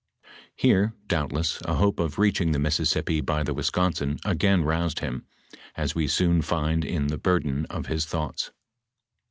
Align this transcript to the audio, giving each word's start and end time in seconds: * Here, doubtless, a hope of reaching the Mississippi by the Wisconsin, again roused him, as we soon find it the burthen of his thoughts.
* 0.35 0.45
Here, 0.55 0.95
doubtless, 1.05 1.61
a 1.63 1.75
hope 1.75 1.99
of 1.99 2.17
reaching 2.17 2.53
the 2.53 2.57
Mississippi 2.57 3.21
by 3.21 3.43
the 3.43 3.53
Wisconsin, 3.53 4.17
again 4.25 4.63
roused 4.63 4.97
him, 5.01 5.27
as 5.75 5.93
we 5.93 6.07
soon 6.07 6.41
find 6.41 6.83
it 6.83 7.07
the 7.09 7.19
burthen 7.19 7.67
of 7.67 7.85
his 7.85 8.05
thoughts. 8.07 8.49